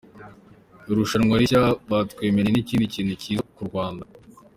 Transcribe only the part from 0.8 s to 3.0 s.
Irushanwa rishya batwemereye ni ikindi